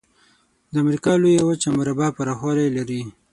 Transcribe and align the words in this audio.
د 0.71 0.73
امریکا 0.83 1.13
لویه 1.21 1.43
وچه 1.45 1.69
مربع 1.77 2.07
پرخوالي 2.17 2.67
لري. 2.77 3.01